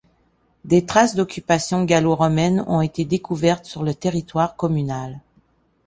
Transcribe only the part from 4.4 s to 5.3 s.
communal.